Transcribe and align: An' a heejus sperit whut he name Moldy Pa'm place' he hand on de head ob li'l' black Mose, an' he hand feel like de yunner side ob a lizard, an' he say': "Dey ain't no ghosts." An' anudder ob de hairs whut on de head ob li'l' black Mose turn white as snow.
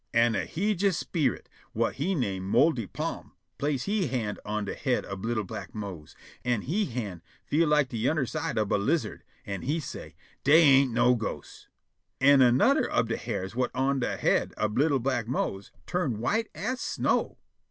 An' 0.15 0.33
a 0.33 0.47
heejus 0.47 0.95
sperit 0.97 1.47
whut 1.75 1.93
he 1.97 2.15
name 2.15 2.49
Moldy 2.49 2.87
Pa'm 2.87 3.33
place' 3.59 3.83
he 3.83 4.07
hand 4.07 4.39
on 4.43 4.65
de 4.65 4.73
head 4.73 5.05
ob 5.05 5.23
li'l' 5.23 5.43
black 5.43 5.75
Mose, 5.75 6.15
an' 6.43 6.63
he 6.63 6.85
hand 6.87 7.21
feel 7.45 7.67
like 7.67 7.89
de 7.89 7.97
yunner 7.99 8.25
side 8.25 8.57
ob 8.57 8.73
a 8.73 8.81
lizard, 8.81 9.23
an' 9.45 9.61
he 9.61 9.79
say': 9.79 10.15
"Dey 10.43 10.59
ain't 10.59 10.91
no 10.91 11.13
ghosts." 11.13 11.67
An' 12.19 12.39
anudder 12.41 12.89
ob 12.91 13.09
de 13.09 13.15
hairs 13.17 13.53
whut 13.53 13.69
on 13.75 13.99
de 13.99 14.17
head 14.17 14.55
ob 14.57 14.75
li'l' 14.75 14.97
black 14.97 15.27
Mose 15.27 15.71
turn 15.85 16.17
white 16.17 16.49
as 16.55 16.81
snow. 16.81 17.37